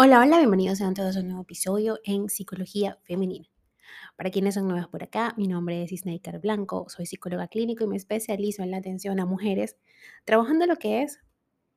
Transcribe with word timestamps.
Hola, 0.00 0.20
hola, 0.20 0.38
bienvenidos 0.38 0.80
a 0.80 0.94
todos 0.94 1.16
a 1.16 1.20
un 1.22 1.26
nuevo 1.26 1.42
episodio 1.42 1.98
en 2.04 2.28
Psicología 2.28 3.00
Femenina. 3.02 3.48
Para 4.14 4.30
quienes 4.30 4.54
son 4.54 4.68
nuevos 4.68 4.86
por 4.86 5.02
acá, 5.02 5.34
mi 5.36 5.48
nombre 5.48 5.82
es 5.82 5.90
Isnaikar 5.90 6.38
Blanco, 6.38 6.88
soy 6.88 7.04
psicóloga 7.04 7.48
clínico 7.48 7.82
y 7.82 7.88
me 7.88 7.96
especializo 7.96 8.62
en 8.62 8.70
la 8.70 8.76
atención 8.76 9.18
a 9.18 9.26
mujeres, 9.26 9.76
trabajando 10.24 10.66
lo 10.66 10.76
que 10.76 11.02
es 11.02 11.18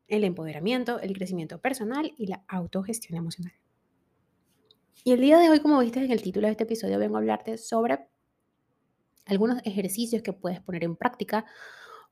el 0.08 0.24
empoderamiento, 0.24 1.00
el 1.00 1.14
crecimiento 1.14 1.60
personal 1.62 2.14
y 2.16 2.28
la 2.28 2.44
autogestión 2.48 3.18
emocional. 3.18 3.56
Y 5.04 5.14
el 5.14 5.22
día 5.22 5.40
de 5.40 5.50
hoy, 5.50 5.60
como 5.60 5.80
viste 5.80 6.06
en 6.06 6.12
el 6.12 6.22
título 6.22 6.46
de 6.46 6.52
este 6.52 6.66
episodio, 6.66 7.00
vengo 7.00 7.16
a 7.16 7.22
hablarte 7.22 7.58
sobre 7.58 8.08
algunos 9.26 9.64
ejercicios 9.66 10.22
que 10.22 10.32
puedes 10.32 10.60
poner 10.60 10.84
en 10.84 10.96
práctica 10.96 11.44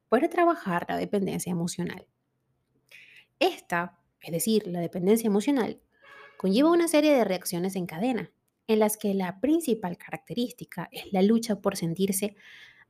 para 0.10 0.28
trabajar 0.28 0.88
la 0.90 0.98
dependencia 0.98 1.52
emocional. 1.52 2.08
Esta, 3.38 4.00
es 4.24 4.32
decir, 4.32 4.66
la 4.66 4.80
dependencia 4.80 5.28
emocional, 5.28 5.80
conlleva 6.40 6.72
una 6.72 6.88
serie 6.88 7.14
de 7.14 7.26
reacciones 7.26 7.76
en 7.76 7.86
cadena, 7.86 8.32
en 8.66 8.80
las 8.80 8.96
que 8.96 9.14
la 9.14 9.42
principal 9.42 9.98
característica 9.98 10.88
es 10.90 11.12
la 11.12 11.22
lucha 11.22 11.60
por 11.60 11.76
sentirse 11.76 12.38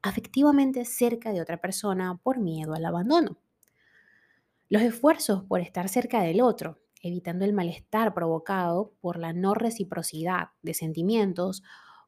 afectivamente 0.03 0.85
cerca 0.85 1.33
de 1.33 1.41
otra 1.41 1.57
persona 1.57 2.19
por 2.21 2.37
miedo 2.37 2.75
al 2.75 2.85
abandono. 2.85 3.39
Los 4.69 4.83
esfuerzos 4.83 5.45
por 5.45 5.61
estar 5.61 5.89
cerca 5.89 6.21
del 6.21 6.41
otro, 6.41 6.77
evitando 7.01 7.43
el 7.43 7.53
malestar 7.53 8.13
provocado 8.13 8.93
por 9.01 9.17
la 9.17 9.33
no 9.33 9.55
reciprocidad 9.55 10.49
de 10.61 10.75
sentimientos, 10.75 11.63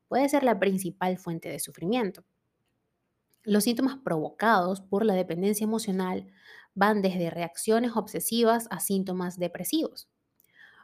puede 0.08 0.30
ser 0.30 0.44
la 0.44 0.60
principal 0.60 1.18
fuente 1.18 1.50
de 1.50 1.58
sufrimiento. 1.58 2.24
Los 3.42 3.64
síntomas 3.64 3.98
provocados 3.98 4.82
por 4.82 5.06
la 5.06 5.16
dependencia 5.16 5.64
emocional 5.64 6.28
van 6.76 7.02
desde 7.02 7.32
reacciones 7.32 7.94
obsesivas 7.96 8.68
a 8.70 8.80
síntomas 8.80 9.40
depresivos. 9.40 10.11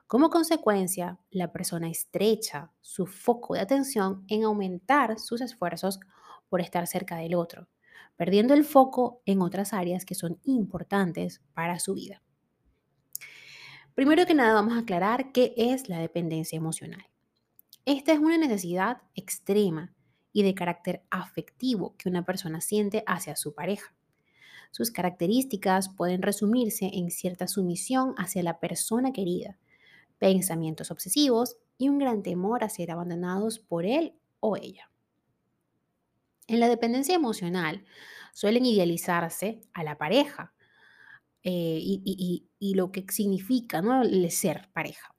Como 0.07 0.29
consecuencia, 0.29 1.19
la 1.31 1.51
persona 1.51 1.89
estrecha 1.89 2.71
su 2.79 3.05
foco 3.05 3.55
de 3.55 3.59
atención 3.59 4.23
en 4.29 4.45
aumentar 4.45 5.19
sus 5.19 5.41
esfuerzos 5.41 5.99
por 6.47 6.61
estar 6.61 6.87
cerca 6.87 7.17
del 7.17 7.35
otro, 7.35 7.67
perdiendo 8.15 8.53
el 8.53 8.63
foco 8.63 9.21
en 9.25 9.41
otras 9.41 9.73
áreas 9.73 10.05
que 10.05 10.15
son 10.15 10.39
importantes 10.45 11.41
para 11.53 11.77
su 11.79 11.93
vida. 11.93 12.23
Primero 13.95 14.25
que 14.25 14.33
nada 14.33 14.53
vamos 14.53 14.75
a 14.75 14.79
aclarar 14.79 15.33
qué 15.33 15.53
es 15.57 15.89
la 15.89 15.99
dependencia 15.99 16.55
emocional. 16.55 17.05
Esta 17.83 18.13
es 18.13 18.19
una 18.19 18.37
necesidad 18.37 19.01
extrema 19.13 19.93
y 20.31 20.43
de 20.43 20.55
carácter 20.55 21.03
afectivo 21.09 21.95
que 21.97 22.07
una 22.07 22.23
persona 22.23 22.61
siente 22.61 23.03
hacia 23.07 23.35
su 23.35 23.53
pareja. 23.53 23.93
Sus 24.71 24.89
características 24.89 25.89
pueden 25.89 26.21
resumirse 26.21 26.91
en 26.93 27.11
cierta 27.11 27.47
sumisión 27.47 28.13
hacia 28.17 28.43
la 28.43 28.59
persona 28.59 29.11
querida, 29.11 29.57
pensamientos 30.19 30.91
obsesivos 30.91 31.57
y 31.77 31.89
un 31.89 31.99
gran 31.99 32.23
temor 32.23 32.63
a 32.63 32.69
ser 32.69 32.91
abandonados 32.91 33.59
por 33.59 33.85
él 33.85 34.13
o 34.39 34.57
ella. 34.57 34.89
En 36.47 36.59
la 36.59 36.69
dependencia 36.69 37.15
emocional 37.15 37.85
suelen 38.33 38.65
idealizarse 38.65 39.61
a 39.73 39.83
la 39.83 39.97
pareja 39.97 40.53
eh, 41.43 41.79
y, 41.81 42.73
lo 42.75 42.91
que 42.91 43.05
significa 43.09 43.81
¿no? 43.81 44.01
el 44.01 44.29
ser 44.31 44.69
pareja. 44.73 45.15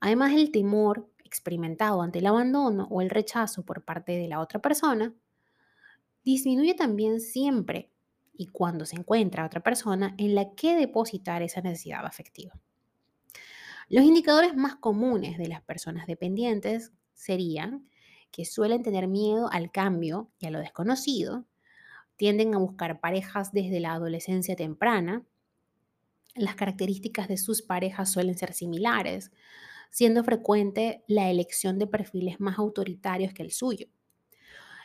Además, 0.00 0.32
el 0.32 0.50
temor 0.50 1.10
experimentado 1.24 2.02
ante 2.02 2.18
el 2.18 2.26
abandono 2.26 2.88
o 2.90 3.00
el 3.00 3.10
rechazo 3.10 3.64
por 3.64 3.84
parte 3.84 4.12
de 4.12 4.28
la 4.28 4.40
otra 4.40 4.60
persona 4.60 5.14
disminuye 6.24 6.74
también 6.74 7.20
siempre 7.20 7.90
y 8.32 8.46
cuando 8.46 8.86
se 8.86 8.96
encuentra 8.96 9.46
otra 9.46 9.62
persona 9.62 10.14
en 10.18 10.34
la 10.34 10.54
que 10.54 10.74
depositar 10.74 11.42
esa 11.42 11.60
necesidad 11.60 12.04
afectiva. 12.04 12.58
Los 13.92 14.06
indicadores 14.06 14.56
más 14.56 14.76
comunes 14.76 15.36
de 15.36 15.48
las 15.48 15.60
personas 15.60 16.06
dependientes 16.06 16.92
serían 17.12 17.90
que 18.30 18.46
suelen 18.46 18.82
tener 18.82 19.06
miedo 19.06 19.50
al 19.52 19.70
cambio 19.70 20.30
y 20.38 20.46
a 20.46 20.50
lo 20.50 20.60
desconocido, 20.60 21.44
tienden 22.16 22.54
a 22.54 22.58
buscar 22.58 23.00
parejas 23.00 23.52
desde 23.52 23.80
la 23.80 23.92
adolescencia 23.92 24.56
temprana, 24.56 25.26
las 26.34 26.54
características 26.54 27.28
de 27.28 27.36
sus 27.36 27.60
parejas 27.60 28.10
suelen 28.10 28.38
ser 28.38 28.54
similares, 28.54 29.30
siendo 29.90 30.24
frecuente 30.24 31.04
la 31.06 31.30
elección 31.30 31.78
de 31.78 31.86
perfiles 31.86 32.40
más 32.40 32.58
autoritarios 32.58 33.34
que 33.34 33.42
el 33.42 33.52
suyo. 33.52 33.88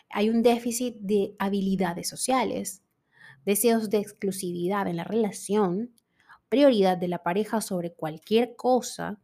Hay 0.09 0.29
un 0.29 0.43
déficit 0.43 0.97
de 0.99 1.33
habilidades 1.39 2.09
sociales, 2.09 2.83
deseos 3.45 3.89
de 3.89 3.99
exclusividad 3.99 4.85
en 4.85 4.97
la 4.97 5.05
relación, 5.05 5.93
prioridad 6.49 6.97
de 6.97 7.07
la 7.07 7.23
pareja 7.23 7.61
sobre 7.61 7.93
cualquier 7.93 8.55
cosa, 8.55 9.19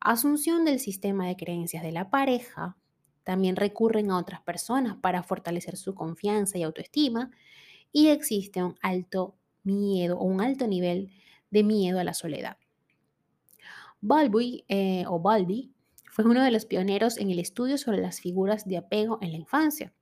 asunción 0.00 0.64
del 0.64 0.80
sistema 0.80 1.26
de 1.26 1.36
creencias 1.36 1.82
de 1.82 1.92
la 1.92 2.10
pareja, 2.10 2.76
también 3.24 3.56
recurren 3.56 4.10
a 4.10 4.18
otras 4.18 4.42
personas 4.42 4.96
para 4.96 5.22
fortalecer 5.22 5.76
su 5.76 5.94
confianza 5.94 6.58
y 6.58 6.62
autoestima 6.62 7.30
y 7.90 8.08
existe 8.08 8.62
un 8.62 8.76
alto 8.82 9.34
miedo 9.62 10.18
o 10.18 10.24
un 10.24 10.40
alto 10.40 10.66
nivel 10.66 11.10
de 11.50 11.62
miedo 11.62 11.98
a 11.98 12.04
la 12.04 12.12
soledad. 12.12 12.58
Balby 14.00 14.64
eh, 14.68 15.04
o 15.08 15.18
Balbi 15.18 15.72
fue 16.10 16.26
uno 16.26 16.44
de 16.44 16.50
los 16.50 16.66
pioneros 16.66 17.16
en 17.16 17.30
el 17.30 17.38
estudio 17.38 17.78
sobre 17.78 18.02
las 18.02 18.20
figuras 18.20 18.66
de 18.68 18.76
apego 18.76 19.18
en 19.22 19.32
la 19.32 19.38
infancia. 19.38 19.94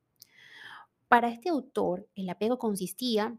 Para 1.07 1.29
este 1.29 1.51
autor, 1.51 2.09
el 2.17 2.29
apego 2.29 2.59
consistía 2.59 3.37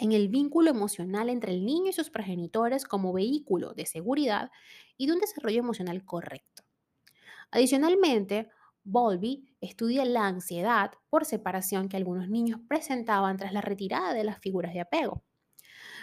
en 0.00 0.12
el 0.12 0.28
vínculo 0.28 0.70
emocional 0.70 1.28
entre 1.28 1.52
el 1.52 1.64
niño 1.64 1.90
y 1.90 1.92
sus 1.92 2.08
progenitores 2.10 2.84
como 2.84 3.12
vehículo 3.12 3.74
de 3.74 3.84
seguridad 3.84 4.50
y 4.96 5.06
de 5.06 5.12
un 5.12 5.20
desarrollo 5.20 5.58
emocional 5.58 6.04
correcto. 6.04 6.64
Adicionalmente, 7.50 8.48
Bowlby 8.82 9.54
estudia 9.60 10.04
la 10.06 10.26
ansiedad 10.26 10.92
por 11.10 11.26
separación 11.26 11.88
que 11.88 11.98
algunos 11.98 12.30
niños 12.30 12.60
presentaban 12.66 13.36
tras 13.36 13.52
la 13.52 13.60
retirada 13.60 14.14
de 14.14 14.24
las 14.24 14.38
figuras 14.38 14.72
de 14.72 14.80
apego. 14.80 15.22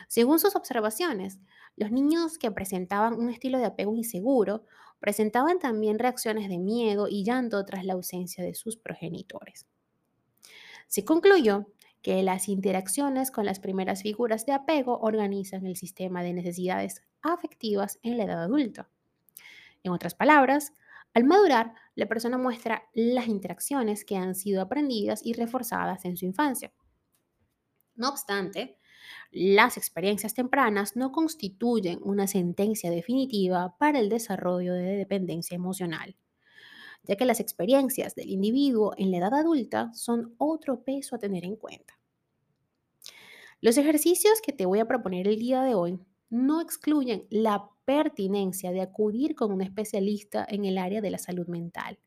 Según 0.08 0.40
sus 0.40 0.56
observaciones, 0.56 1.40
los 1.76 1.92
niños 1.92 2.38
que 2.38 2.52
presentaban 2.52 3.14
un 3.14 3.30
estilo 3.30 3.58
de 3.58 3.66
apego 3.66 3.96
inseguro 3.96 4.66
presentaban 5.00 5.60
también 5.60 6.00
reacciones 6.00 6.50
de 6.50 6.60
miedo 6.60 7.08
y 7.10 7.24
llanto 7.24 7.66
tras 7.66 7.84
la 7.84 7.94
ausencia 7.94 8.44
de 8.44 8.54
sus 8.54 8.78
progenitores. 8.78 9.66
Se 10.88 11.04
concluyó 11.04 11.66
que 12.02 12.24
las 12.24 12.48
interacciones 12.48 13.32
con 13.32 13.46
las 13.46 13.60
primeras 13.60 14.02
figuras 14.02 14.46
de 14.46 14.54
apego 14.54 15.00
organizan 15.00 15.66
el 15.66 15.76
sistema 15.76 16.24
de 16.24 16.34
necesidades 16.34 17.04
afectivas 17.22 18.00
en 18.04 18.18
la 18.18 18.24
edad 18.24 18.44
adulta. 18.44 18.90
En 19.84 19.92
otras 19.92 20.16
palabras, 20.16 20.74
al 21.14 21.24
madurar, 21.24 21.74
la 21.96 22.06
persona 22.08 22.38
muestra 22.38 22.90
las 22.94 23.28
interacciones 23.28 24.06
que 24.06 24.18
han 24.18 24.36
sido 24.36 24.62
aprendidas 24.62 25.26
y 25.26 25.34
reforzadas 25.34 26.06
en 26.06 26.16
su 26.16 26.26
infancia. 26.26 26.72
No 27.96 28.10
obstante, 28.10 28.78
las 29.32 29.78
experiencias 29.78 30.34
tempranas 30.34 30.96
no 30.96 31.12
constituyen 31.12 32.00
una 32.04 32.28
sentencia 32.28 32.92
definitiva 32.92 33.76
para 33.78 34.00
el 34.00 34.10
desarrollo 34.10 34.74
de 34.74 34.96
dependencia 34.96 35.56
emocional, 35.56 36.16
ya 37.08 37.16
que 37.16 37.26
las 37.26 37.40
experiencias 37.40 38.16
del 38.16 38.30
individuo 38.30 38.94
en 38.98 39.12
la 39.12 39.18
edad 39.18 39.34
adulta 39.34 39.92
son 39.94 40.36
otro 40.38 40.84
peso 40.84 41.16
a 41.16 41.20
tener 41.20 41.46
en 41.46 41.56
cuenta. 41.56 42.00
Los 43.62 43.78
ejercicios 43.78 44.42
que 44.42 44.54
te 44.54 44.66
voy 44.66 44.80
a 44.80 44.88
proponer 44.88 45.28
el 45.28 45.40
día 45.40 45.64
de 45.64 45.74
hoy 45.74 46.00
no 46.30 46.62
excluyen 46.62 47.26
la 47.30 47.70
pertinencia 47.86 48.72
de 48.72 48.82
acudir 48.82 49.36
con 49.36 49.52
un 49.52 49.62
especialista 49.62 50.46
en 50.48 50.66
el 50.66 50.78
área 50.78 51.02
de 51.02 51.10
la 51.10 51.18
salud 51.18 51.48
mental, 51.48 51.98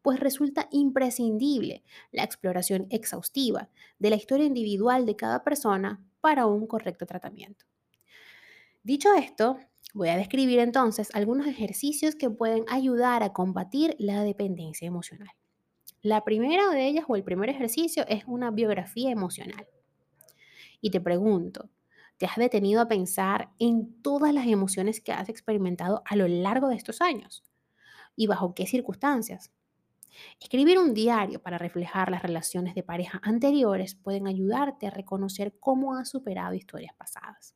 pues 0.00 0.18
resulta 0.20 0.68
imprescindible 0.70 1.82
la 2.10 2.24
exploración 2.24 2.86
exhaustiva 2.90 3.68
de 3.98 4.10
la 4.10 4.16
historia 4.16 4.46
individual 4.46 5.06
de 5.06 5.16
cada 5.16 5.44
persona 5.44 6.04
para 6.20 6.46
un 6.46 6.66
correcto 6.66 7.04
tratamiento. 7.04 7.66
Dicho 8.82 9.12
esto, 9.14 9.58
voy 9.92 10.08
a 10.08 10.16
describir 10.16 10.58
entonces 10.58 11.10
algunos 11.14 11.46
ejercicios 11.46 12.14
que 12.14 12.30
pueden 12.30 12.64
ayudar 12.68 13.22
a 13.22 13.32
combatir 13.32 13.94
la 13.98 14.22
dependencia 14.22 14.86
emocional. 14.86 15.30
La 16.00 16.24
primera 16.24 16.70
de 16.70 16.86
ellas 16.86 17.04
o 17.08 17.16
el 17.16 17.24
primer 17.24 17.48
ejercicio 17.48 18.04
es 18.08 18.24
una 18.26 18.50
biografía 18.50 19.10
emocional. 19.10 19.68
Y 20.80 20.90
te 20.90 21.00
pregunto, 21.00 21.70
¿te 22.16 22.26
has 22.26 22.36
detenido 22.36 22.80
a 22.80 22.88
pensar 22.88 23.50
en 23.58 24.02
todas 24.02 24.34
las 24.34 24.46
emociones 24.46 25.00
que 25.00 25.12
has 25.12 25.28
experimentado 25.28 26.02
a 26.04 26.16
lo 26.16 26.26
largo 26.26 26.68
de 26.68 26.76
estos 26.76 27.00
años? 27.00 27.44
¿Y 28.16 28.26
bajo 28.26 28.54
qué 28.54 28.66
circunstancias? 28.66 29.52
Escribir 30.40 30.78
un 30.78 30.92
diario 30.92 31.40
para 31.40 31.58
reflejar 31.58 32.10
las 32.10 32.22
relaciones 32.22 32.74
de 32.74 32.82
pareja 32.82 33.20
anteriores 33.22 33.94
pueden 33.94 34.26
ayudarte 34.26 34.86
a 34.86 34.90
reconocer 34.90 35.56
cómo 35.60 35.94
has 35.96 36.10
superado 36.10 36.54
historias 36.54 36.94
pasadas. 36.96 37.54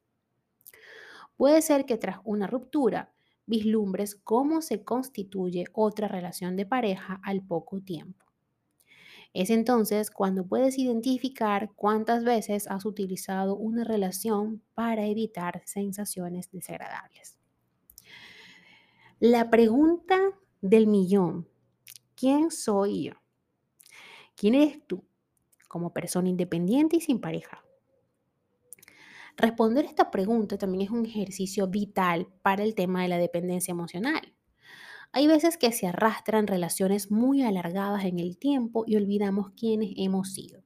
Puede 1.37 1.62
ser 1.62 1.85
que 1.85 1.99
tras 1.99 2.19
una 2.25 2.47
ruptura 2.47 3.12
vislumbres 3.47 4.17
cómo 4.17 4.61
se 4.62 4.85
constituye 4.85 5.65
otra 5.73 6.09
relación 6.09 6.56
de 6.56 6.67
pareja 6.67 7.21
al 7.23 7.43
poco 7.43 7.81
tiempo. 7.81 8.25
Es 9.33 9.50
entonces 9.50 10.11
cuando 10.11 10.47
puedes 10.47 10.79
identificar 10.79 11.71
cuántas 11.77 12.25
veces 12.25 12.67
has 12.69 12.87
utilizado 12.87 13.55
una 13.55 13.85
relación 13.85 14.62
para 14.75 15.05
evitar 15.05 15.61
sensaciones 15.67 16.50
desagradables. 16.50 17.38
La 19.21 19.50
pregunta 19.50 20.19
del 20.62 20.87
millón, 20.87 21.47
¿quién 22.15 22.50
soy 22.50 23.05
yo? 23.05 23.12
¿Quién 24.37 24.55
eres 24.55 24.87
tú 24.87 25.05
como 25.69 25.93
persona 25.93 26.29
independiente 26.29 26.97
y 26.97 27.00
sin 27.00 27.21
pareja? 27.21 27.66
Responder 29.37 29.85
esta 29.85 30.11
pregunta 30.11 30.56
también 30.56 30.85
es 30.85 30.91
un 30.91 31.05
ejercicio 31.05 31.69
vital 31.69 32.27
para 32.43 32.62
el 32.65 32.75
tema 32.75 33.03
de 33.03 33.09
la 33.09 33.19
dependencia 33.19 33.73
emocional. 33.73 34.35
Hay 35.12 35.27
veces 35.27 35.59
que 35.59 35.73
se 35.73 35.87
arrastran 35.87 36.47
relaciones 36.47 37.11
muy 37.11 37.43
alargadas 37.43 38.05
en 38.05 38.19
el 38.19 38.38
tiempo 38.38 38.85
y 38.87 38.97
olvidamos 38.97 39.50
quiénes 39.50 39.93
hemos 39.97 40.33
sido, 40.33 40.62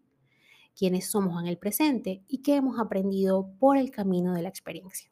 quiénes 0.76 1.10
somos 1.10 1.42
en 1.42 1.48
el 1.48 1.58
presente 1.58 2.22
y 2.28 2.42
qué 2.42 2.56
hemos 2.56 2.78
aprendido 2.78 3.52
por 3.58 3.76
el 3.76 3.90
camino 3.90 4.34
de 4.34 4.42
la 4.42 4.48
experiencia. 4.48 5.10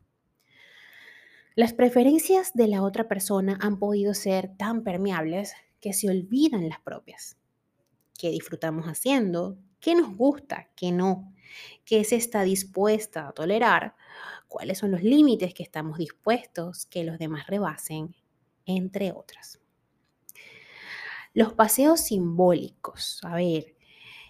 Las 1.56 1.72
preferencias 1.72 2.52
de 2.54 2.68
la 2.68 2.82
otra 2.82 3.08
persona 3.08 3.58
han 3.60 3.80
podido 3.80 4.14
ser 4.14 4.56
tan 4.56 4.84
permeables 4.84 5.54
que 5.80 5.92
se 5.92 6.08
olvidan 6.08 6.68
las 6.68 6.80
propias. 6.80 7.36
¿Qué 8.16 8.30
disfrutamos 8.30 8.86
haciendo? 8.86 9.58
¿Qué 9.80 9.94
nos 9.94 10.16
gusta? 10.16 10.68
¿Qué 10.76 10.92
no? 10.92 11.32
¿Qué 11.84 12.04
se 12.04 12.16
está 12.16 12.42
dispuesta 12.42 13.28
a 13.28 13.32
tolerar? 13.32 13.94
¿Cuáles 14.48 14.78
son 14.78 14.90
los 14.90 15.02
límites 15.02 15.54
que 15.54 15.62
estamos 15.62 15.98
dispuestos 15.98 16.86
que 16.86 17.04
los 17.04 17.18
demás 17.18 17.46
rebasen? 17.46 18.14
Entre 18.66 19.12
otras. 19.12 19.60
Los 21.32 21.52
paseos 21.54 22.00
simbólicos. 22.00 23.20
A 23.22 23.36
ver, 23.36 23.76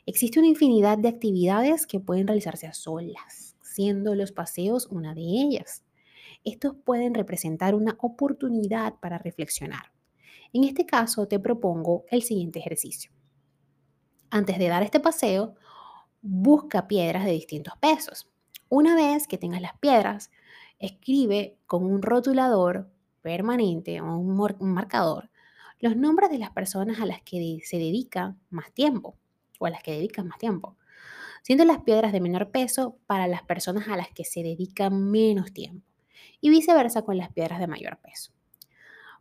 existe 0.06 0.38
una 0.38 0.48
infinidad 0.48 0.98
de 0.98 1.08
actividades 1.08 1.86
que 1.86 2.00
pueden 2.00 2.26
realizarse 2.26 2.66
a 2.66 2.74
solas, 2.74 3.56
siendo 3.62 4.14
los 4.14 4.32
paseos 4.32 4.86
una 4.86 5.14
de 5.14 5.22
ellas 5.22 5.84
estos 6.44 6.74
pueden 6.84 7.14
representar 7.14 7.74
una 7.74 7.96
oportunidad 8.00 8.94
para 9.00 9.18
reflexionar. 9.18 9.92
En 10.52 10.64
este 10.64 10.86
caso, 10.86 11.28
te 11.28 11.38
propongo 11.38 12.04
el 12.10 12.22
siguiente 12.22 12.58
ejercicio. 12.58 13.10
Antes 14.30 14.58
de 14.58 14.68
dar 14.68 14.82
este 14.82 15.00
paseo, 15.00 15.54
busca 16.20 16.86
piedras 16.86 17.24
de 17.24 17.32
distintos 17.32 17.74
pesos. 17.78 18.28
Una 18.68 18.94
vez 18.94 19.26
que 19.26 19.38
tengas 19.38 19.62
las 19.62 19.76
piedras, 19.78 20.30
escribe 20.78 21.56
con 21.66 21.84
un 21.84 22.02
rotulador 22.02 22.90
permanente 23.22 24.00
o 24.00 24.16
un, 24.16 24.36
marcador 24.72 25.30
los 25.80 25.96
nombres 25.96 26.30
de 26.30 26.38
las 26.38 26.50
personas 26.50 27.00
a 27.00 27.06
las 27.06 27.22
que 27.22 27.60
se 27.64 27.78
dedica 27.78 28.36
más 28.50 28.72
tiempo 28.72 29.16
o 29.58 29.66
a 29.66 29.70
las 29.70 29.82
que 29.82 29.92
dedicas 29.92 30.24
más 30.24 30.38
tiempo, 30.38 30.76
siendo 31.42 31.64
las 31.64 31.78
piedras 31.82 32.12
de 32.12 32.20
menor 32.20 32.50
peso 32.50 32.98
para 33.06 33.28
las 33.28 33.42
personas 33.42 33.88
a 33.88 33.96
las 33.96 34.10
que 34.10 34.24
se 34.24 34.42
dedica 34.42 34.90
menos 34.90 35.52
tiempo 35.52 35.86
y 36.40 36.50
viceversa 36.50 37.02
con 37.02 37.16
las 37.16 37.32
piedras 37.32 37.60
de 37.60 37.66
mayor 37.66 37.98
peso. 37.98 38.32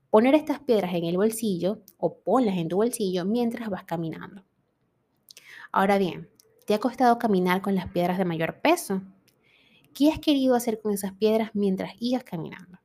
Poner 0.10 0.36
estas 0.36 0.60
piedras 0.60 0.94
en 0.96 1.06
el 1.06 1.18
bolsillo 1.18 1.82
o 1.98 2.18
ponlas 2.20 2.58
en 2.58 2.68
tu 2.68 2.78
bolsillo 2.78 3.24
mientras 3.24 3.70
vas 3.70 3.84
caminando. 3.84 4.44
Ahora 5.72 5.98
bien, 5.98 6.30
¿te 6.66 6.74
ha 6.74 6.80
costado 6.80 7.18
caminar 7.20 7.62
con 7.62 7.76
las 7.76 7.88
piedras 7.88 8.18
de 8.18 8.26
mayor 8.26 8.62
peso? 8.62 9.02
¿Qué 9.94 10.12
has 10.12 10.20
querido 10.20 10.56
hacer 10.56 10.80
con 10.82 10.94
esas 10.94 11.14
piedras 11.14 11.52
mientras 11.54 11.94
ibas 12.00 12.24
caminando? 12.24 12.80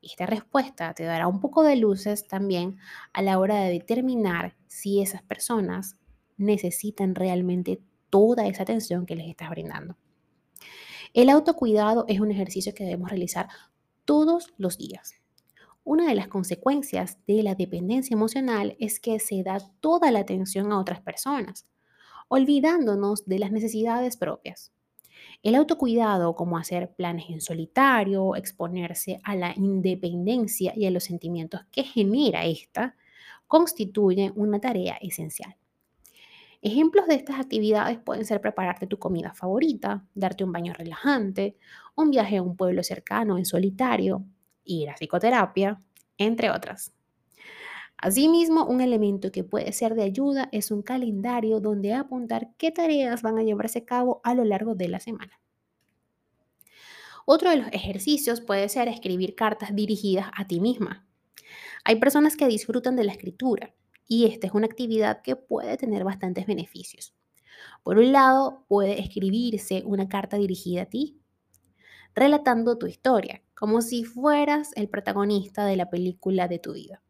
Esta 0.00 0.26
respuesta 0.26 0.94
te 0.94 1.04
dará 1.04 1.26
un 1.26 1.40
poco 1.40 1.62
de 1.62 1.76
luces 1.76 2.28
también 2.28 2.78
a 3.12 3.22
la 3.22 3.38
hora 3.38 3.56
de 3.56 3.70
determinar 3.70 4.56
si 4.68 5.02
esas 5.02 5.22
personas 5.22 5.96
necesitan 6.36 7.14
realmente 7.14 7.80
toda 8.10 8.46
esa 8.46 8.62
atención 8.62 9.06
que 9.06 9.16
les 9.16 9.28
estás 9.28 9.50
brindando. 9.50 9.96
El 11.14 11.30
autocuidado 11.30 12.04
es 12.08 12.20
un 12.20 12.30
ejercicio 12.30 12.74
que 12.74 12.84
debemos 12.84 13.10
realizar 13.10 13.48
todos 14.04 14.52
los 14.56 14.78
días. 14.78 15.14
Una 15.84 16.06
de 16.06 16.14
las 16.14 16.28
consecuencias 16.28 17.18
de 17.26 17.42
la 17.42 17.54
dependencia 17.54 18.14
emocional 18.14 18.76
es 18.78 19.00
que 19.00 19.18
se 19.18 19.42
da 19.42 19.58
toda 19.80 20.10
la 20.10 20.20
atención 20.20 20.70
a 20.70 20.78
otras 20.78 21.00
personas, 21.00 21.66
olvidándonos 22.28 23.26
de 23.26 23.38
las 23.38 23.52
necesidades 23.52 24.16
propias. 24.16 24.72
El 25.42 25.54
autocuidado, 25.54 26.34
como 26.34 26.58
hacer 26.58 26.94
planes 26.94 27.26
en 27.30 27.40
solitario, 27.40 28.36
exponerse 28.36 29.20
a 29.24 29.36
la 29.36 29.54
independencia 29.56 30.72
y 30.76 30.86
a 30.86 30.90
los 30.90 31.04
sentimientos 31.04 31.62
que 31.70 31.84
genera 31.84 32.44
esta, 32.44 32.96
constituye 33.46 34.32
una 34.34 34.60
tarea 34.60 34.98
esencial. 35.00 35.56
Ejemplos 36.60 37.06
de 37.06 37.14
estas 37.14 37.38
actividades 37.38 37.98
pueden 37.98 38.24
ser 38.24 38.40
prepararte 38.40 38.88
tu 38.88 38.98
comida 38.98 39.32
favorita, 39.32 40.04
darte 40.14 40.42
un 40.42 40.52
baño 40.52 40.72
relajante, 40.72 41.56
un 41.94 42.10
viaje 42.10 42.38
a 42.38 42.42
un 42.42 42.56
pueblo 42.56 42.82
cercano 42.82 43.38
en 43.38 43.44
solitario, 43.44 44.24
ir 44.64 44.90
a 44.90 44.94
psicoterapia, 44.94 45.80
entre 46.16 46.50
otras. 46.50 46.92
Asimismo, 48.00 48.64
un 48.64 48.80
elemento 48.80 49.32
que 49.32 49.42
puede 49.42 49.72
ser 49.72 49.96
de 49.96 50.04
ayuda 50.04 50.48
es 50.52 50.70
un 50.70 50.82
calendario 50.82 51.58
donde 51.58 51.94
apuntar 51.94 52.54
qué 52.56 52.70
tareas 52.70 53.22
van 53.22 53.38
a 53.38 53.42
llevarse 53.42 53.80
a 53.80 53.84
cabo 53.84 54.20
a 54.22 54.34
lo 54.34 54.44
largo 54.44 54.76
de 54.76 54.88
la 54.88 55.00
semana. 55.00 55.40
Otro 57.26 57.50
de 57.50 57.56
los 57.56 57.66
ejercicios 57.72 58.40
puede 58.40 58.68
ser 58.68 58.86
escribir 58.86 59.34
cartas 59.34 59.74
dirigidas 59.74 60.30
a 60.36 60.46
ti 60.46 60.60
misma. 60.60 61.06
Hay 61.84 61.96
personas 61.96 62.36
que 62.36 62.46
disfrutan 62.46 62.94
de 62.94 63.02
la 63.02 63.12
escritura 63.12 63.74
y 64.06 64.26
esta 64.26 64.46
es 64.46 64.54
una 64.54 64.66
actividad 64.66 65.20
que 65.22 65.34
puede 65.34 65.76
tener 65.76 66.04
bastantes 66.04 66.46
beneficios. 66.46 67.14
Por 67.82 67.98
un 67.98 68.12
lado, 68.12 68.64
puede 68.68 69.00
escribirse 69.00 69.82
una 69.84 70.08
carta 70.08 70.36
dirigida 70.36 70.82
a 70.82 70.86
ti, 70.86 71.20
relatando 72.14 72.78
tu 72.78 72.86
historia, 72.86 73.42
como 73.54 73.82
si 73.82 74.04
fueras 74.04 74.70
el 74.76 74.88
protagonista 74.88 75.66
de 75.66 75.76
la 75.76 75.90
película 75.90 76.46
de 76.46 76.60
tu 76.60 76.74
vida. 76.74 77.02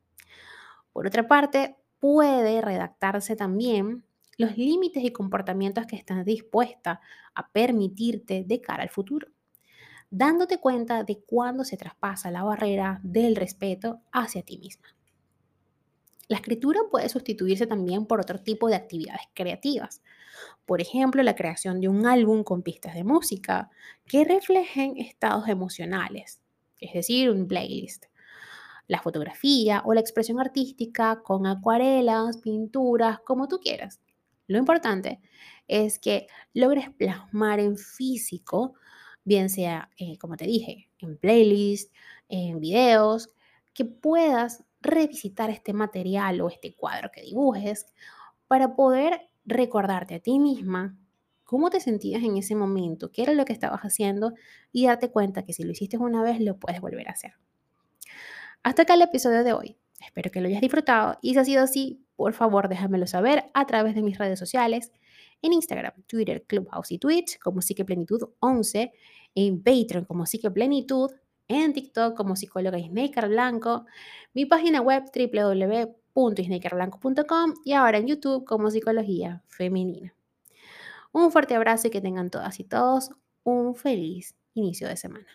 Por 0.92 1.06
otra 1.06 1.26
parte, 1.28 1.76
puede 1.98 2.60
redactarse 2.60 3.36
también 3.36 4.04
los 4.36 4.56
límites 4.56 5.02
y 5.02 5.12
comportamientos 5.12 5.86
que 5.86 5.96
estás 5.96 6.24
dispuesta 6.24 7.00
a 7.34 7.50
permitirte 7.50 8.44
de 8.44 8.60
cara 8.60 8.84
al 8.84 8.88
futuro, 8.88 9.28
dándote 10.10 10.58
cuenta 10.58 11.02
de 11.02 11.20
cuándo 11.20 11.64
se 11.64 11.76
traspasa 11.76 12.30
la 12.30 12.44
barrera 12.44 13.00
del 13.02 13.34
respeto 13.36 14.00
hacia 14.12 14.42
ti 14.42 14.58
misma. 14.58 14.88
La 16.28 16.36
escritura 16.36 16.80
puede 16.90 17.08
sustituirse 17.08 17.66
también 17.66 18.06
por 18.06 18.20
otro 18.20 18.38
tipo 18.38 18.68
de 18.68 18.76
actividades 18.76 19.22
creativas. 19.34 20.02
Por 20.66 20.80
ejemplo, 20.80 21.22
la 21.22 21.34
creación 21.34 21.80
de 21.80 21.88
un 21.88 22.06
álbum 22.06 22.44
con 22.44 22.62
pistas 22.62 22.94
de 22.94 23.02
música 23.02 23.70
que 24.06 24.24
reflejen 24.24 24.98
estados 24.98 25.48
emocionales, 25.48 26.40
es 26.78 26.92
decir, 26.92 27.30
un 27.30 27.48
playlist. 27.48 28.04
La 28.88 29.00
fotografía 29.00 29.82
o 29.84 29.94
la 29.94 30.00
expresión 30.00 30.40
artística 30.40 31.22
con 31.22 31.46
acuarelas, 31.46 32.38
pinturas, 32.38 33.20
como 33.20 33.46
tú 33.46 33.60
quieras. 33.60 34.00
Lo 34.48 34.58
importante 34.58 35.20
es 35.68 35.98
que 35.98 36.26
logres 36.54 36.90
plasmar 36.90 37.60
en 37.60 37.76
físico, 37.76 38.74
bien 39.24 39.50
sea, 39.50 39.90
eh, 39.98 40.18
como 40.18 40.36
te 40.36 40.46
dije, 40.46 40.90
en 40.98 41.18
playlist, 41.18 41.94
en 42.28 42.58
videos, 42.58 43.28
que 43.74 43.84
puedas 43.84 44.64
revisitar 44.80 45.50
este 45.50 45.72
material 45.72 46.40
o 46.40 46.48
este 46.48 46.74
cuadro 46.74 47.10
que 47.12 47.22
dibujes 47.22 47.86
para 48.48 48.74
poder 48.74 49.20
recordarte 49.44 50.14
a 50.14 50.20
ti 50.20 50.38
misma 50.38 50.96
cómo 51.44 51.70
te 51.70 51.80
sentías 51.80 52.22
en 52.22 52.36
ese 52.36 52.54
momento, 52.54 53.10
qué 53.10 53.22
era 53.22 53.32
lo 53.32 53.44
que 53.44 53.52
estabas 53.52 53.80
haciendo 53.80 54.34
y 54.72 54.86
darte 54.86 55.10
cuenta 55.10 55.44
que 55.44 55.52
si 55.52 55.62
lo 55.62 55.72
hiciste 55.72 55.96
una 55.96 56.22
vez 56.22 56.40
lo 56.40 56.58
puedes 56.58 56.80
volver 56.80 57.08
a 57.08 57.12
hacer. 57.12 57.34
Hasta 58.62 58.82
acá 58.82 58.94
el 58.94 59.02
episodio 59.02 59.44
de 59.44 59.52
hoy. 59.52 59.76
Espero 60.00 60.30
que 60.30 60.40
lo 60.40 60.48
hayas 60.48 60.60
disfrutado 60.60 61.18
y 61.22 61.32
si 61.32 61.38
ha 61.38 61.44
sido 61.44 61.62
así, 61.62 62.04
por 62.16 62.32
favor 62.32 62.68
déjamelo 62.68 63.06
saber 63.06 63.44
a 63.54 63.66
través 63.66 63.94
de 63.94 64.02
mis 64.02 64.18
redes 64.18 64.38
sociales 64.38 64.92
en 65.42 65.52
Instagram, 65.52 65.92
Twitter, 66.06 66.44
Clubhouse 66.46 66.92
y 66.92 66.98
Twitch 66.98 67.38
como 67.38 67.62
Psiqueplenitud 67.62 68.30
11, 68.40 68.92
en 69.34 69.62
Patreon 69.62 70.04
como 70.04 70.26
Psiqueplenitud 70.26 71.12
en 71.48 71.72
TikTok 71.72 72.16
como 72.16 72.36
psicóloga 72.36 72.78
Snaker 72.78 73.28
Blanco, 73.28 73.86
mi 74.34 74.46
página 74.46 74.80
web 74.80 75.02
www.snakerblanco.com 75.14 77.54
y 77.64 77.72
ahora 77.72 77.98
en 77.98 78.06
YouTube 78.06 78.44
como 78.44 78.70
Psicología 78.70 79.42
Femenina. 79.48 80.14
Un 81.12 81.32
fuerte 81.32 81.54
abrazo 81.54 81.88
y 81.88 81.90
que 81.90 82.02
tengan 82.02 82.30
todas 82.30 82.60
y 82.60 82.64
todos 82.64 83.10
un 83.42 83.74
feliz 83.74 84.36
inicio 84.54 84.88
de 84.88 84.96
semana. 84.96 85.26